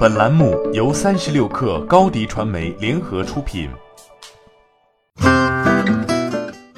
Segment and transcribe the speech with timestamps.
[0.00, 3.68] 本栏目由三十六氪高低传媒联合出品。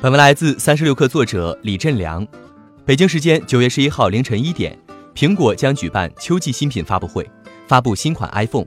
[0.01, 2.27] 本文来自三十六氪作者李振良。
[2.85, 4.77] 北京时间九月十一号凌晨一点，
[5.15, 7.25] 苹果将举办秋季新品发布会，
[7.69, 8.67] 发布新款 iPhone。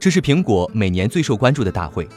[0.00, 2.08] 这是苹果每年最受关注的大会。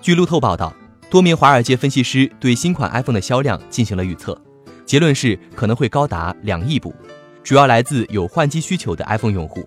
[0.00, 0.72] 据路透报道，
[1.10, 4.40] 多名华尔街分析师对新款 iPhone 的销量进行了预测，
[4.86, 6.94] 结论是可能会高达两亿部。
[7.42, 9.64] 主要来自有换机需求的 iPhone 用户，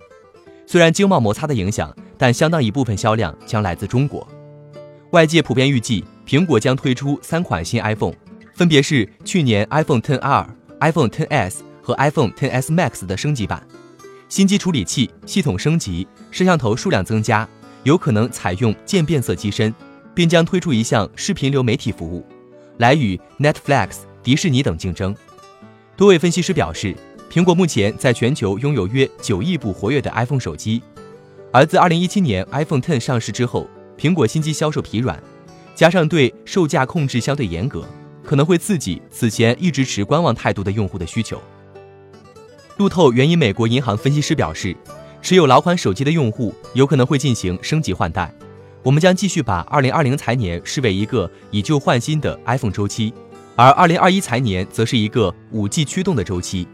[0.74, 4.28] 虽然经贸摩擦的影响，但相当一部分销量将来自中国。
[5.12, 8.16] 外界普遍预计，苹果将推出三款新 iPhone，
[8.56, 10.48] 分别是去年 iPhone 10R、
[10.80, 13.62] iPhone 10S 和 iPhone 10S Max 的升级版。
[14.30, 17.48] 新机处理器、系统升级，摄像头数量增加，
[17.84, 19.72] 有可能采用渐变色机身，
[20.16, 22.26] 并将推出一项视频流媒体服务，
[22.80, 25.16] 来与 Netflix、迪士尼等竞争。
[25.96, 26.96] 多位分析师表示。
[27.34, 30.84] 苹果目前在全球拥有约九亿部活跃的 iPhone 手机，
[31.52, 35.20] 而自2017年 iPhone X 上市之后，苹果新机销售疲软，
[35.74, 37.88] 加上对售价控制相对严格，
[38.24, 41.42] 可能会刺激此前一直持观望态度的用户的需求。
[42.78, 44.78] 路透援引美国银行分析师表示，
[45.20, 48.32] 持有老款手机的用户有可能会进行升级换代。
[48.84, 53.12] 我们将继续把2020财年视为一个以旧换新的 iPhone 周期，
[53.56, 56.68] 而2021财年则是一个 5G 驱动的周期。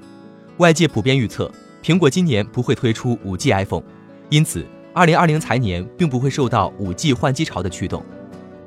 [0.60, 1.50] 外界普遍预测，
[1.82, 3.82] 苹果今年不会推出 5G iPhone，
[4.30, 8.04] 因此2020财年并不会受到 5G 换机潮的驱动。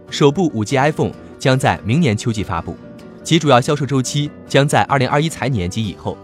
[0.08, 2.74] 首部 5G iPhone 将在明年秋季发布，
[3.22, 6.16] 其主要销售周期将在2021财年及以后。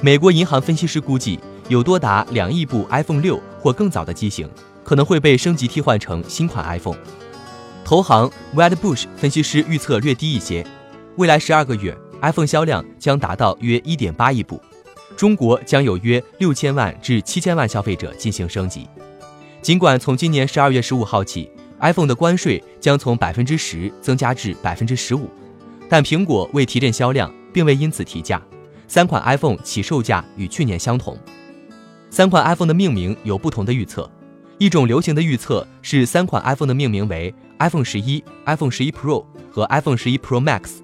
[0.00, 4.48] 美国银行分析师估计，有多达两亿部 iPhone 六或更早的机型
[4.84, 6.98] 可能会被升级替换成新款 iPhone。
[7.84, 10.64] 投行 Wedbush 分析师预测略低一些，
[11.16, 14.60] 未来十二个月 iPhone 销量将达到约1.8亿部。
[15.16, 18.86] 中国将有约六千万至七千万消费者进行升级。
[19.60, 25.28] 尽管从今年十二月十五号起，iPhone 的关税将从百分之十增加至百分之十五，
[25.88, 28.40] 但苹果为提振销量，并未因此提价。
[28.86, 31.18] 三款 iPhone 起售价与去年相同。
[32.10, 34.08] 三款 iPhone 的命名有不同的预测。
[34.58, 40.78] 一种流行的预测是三款 iPhone 的命名为 iPhone 十一、iPhone 十一 Pro 和 iPhone 十一 Pro Max。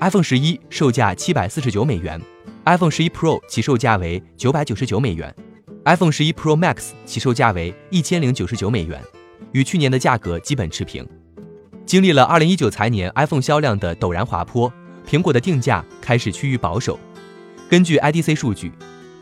[0.00, 2.20] iPhone 十一售价七百四十九美元。
[2.66, 5.34] iPhone 十一 Pro 起售价为九百九十九美元
[5.86, 9.02] ，iPhone 十一 Pro Max 起售价为一千零九十九美元，
[9.50, 11.04] 与去年的价格基本持平。
[11.84, 14.72] 经历了二零一九财年 iPhone 销量的陡然滑坡，
[15.08, 16.96] 苹果的定价开始趋于保守。
[17.68, 18.70] 根据 IDC 数据，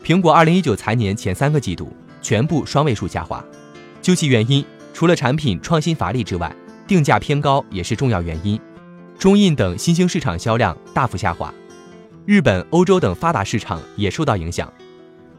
[0.03, 3.43] 苹果二零一九财年前三个季度全部双位数下滑。
[3.99, 4.63] 究其原因，
[4.93, 6.55] 除了产品创新乏力之外，
[6.85, 8.59] 定价偏高也是重要原因。
[9.17, 11.51] 中印等新兴市场销量大幅下滑。
[12.25, 14.71] 日本、欧洲等发达市场也受到影响。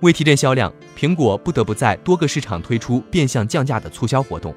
[0.00, 4.52] 为提振销量，苹果不得不在多个市场推出变相降价的促销活动。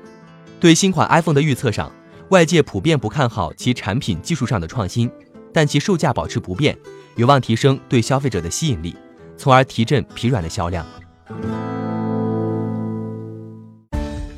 [0.60, 1.92] 对新款 iPhone 的预测上，
[2.30, 5.12] 外界普遍不看好其产品技术上的创新，
[5.54, 6.76] 但其售价保持不变，
[7.16, 8.96] 有望提升对消费者的吸引力，
[9.38, 10.84] 从而提振疲软的销量。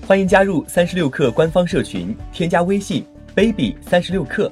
[0.06, 4.52] 欢迎加入三十六氪官方社群，添加微信 baby 三十六氪